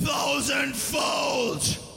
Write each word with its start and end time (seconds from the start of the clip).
thousandfold. 0.00 1.87